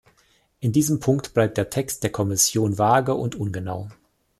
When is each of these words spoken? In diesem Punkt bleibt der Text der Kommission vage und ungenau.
In 0.61 0.71
diesem 0.71 0.99
Punkt 0.99 1.35
bleibt 1.35 1.59
der 1.59 1.69
Text 1.69 2.01
der 2.01 2.11
Kommission 2.11 2.79
vage 2.79 3.13
und 3.13 3.35
ungenau. 3.35 3.89